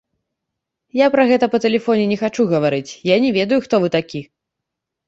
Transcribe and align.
Я 0.99 1.07
пра 1.17 1.25
гэта 1.31 1.45
па 1.53 1.61
тэлефоне 1.65 2.09
не 2.15 2.19
хачу 2.25 2.49
гаварыць, 2.55 2.89
я 3.15 3.23
не 3.29 3.39
ведаю, 3.39 3.65
хто 3.69 3.75
вы 3.87 3.97
такі. 4.01 4.29